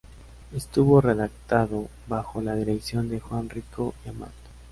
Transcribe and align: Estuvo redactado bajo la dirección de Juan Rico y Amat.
Estuvo 0.51 0.99
redactado 0.99 1.87
bajo 2.07 2.41
la 2.41 2.55
dirección 2.55 3.07
de 3.07 3.19
Juan 3.19 3.47
Rico 3.51 3.93
y 4.03 4.09
Amat. 4.09 4.31